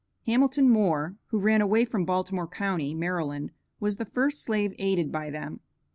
[0.25, 5.29] Hamilton Moore, who ran away from Baltimore county, Maryland, was the first slave aided by
[5.29, 5.59] them.